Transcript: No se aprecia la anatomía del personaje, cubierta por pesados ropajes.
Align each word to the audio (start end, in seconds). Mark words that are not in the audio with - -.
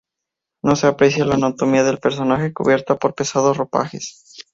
No 0.63 0.75
se 0.75 0.87
aprecia 0.87 1.25
la 1.25 1.35
anatomía 1.35 1.83
del 1.83 1.99
personaje, 1.99 2.53
cubierta 2.53 2.97
por 2.97 3.13
pesados 3.13 3.55
ropajes. 3.57 4.35